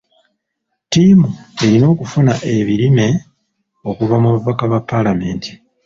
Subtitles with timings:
[0.83, 1.29] Ttiimu
[1.65, 3.07] erina okufuna ebirime
[3.89, 5.51] okuva mu babaka ba paalamenti.